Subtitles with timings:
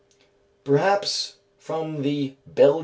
[0.63, 2.79] Perhaps from the Belg.